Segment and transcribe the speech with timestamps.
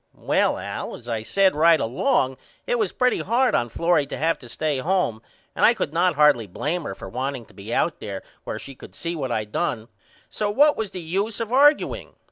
[0.17, 4.39] Well Al as I said right along it was pretty hard on Florrie to have
[4.39, 5.21] to stay home
[5.55, 8.73] and I could not hardly blame her for wanting to be out there where she
[8.73, 9.89] could see what I done
[10.27, 12.15] so what was the use of argueing?